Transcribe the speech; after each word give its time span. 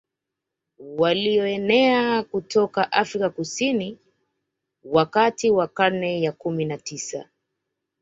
Walioenea 0.79 2.23
kutoka 2.23 2.91
Afrika 2.91 3.29
Kusini 3.29 3.99
wakati 4.83 5.49
wa 5.49 5.67
karne 5.67 6.21
ya 6.21 6.31
kumi 6.31 6.65
na 6.65 6.77
tisa 6.77 7.29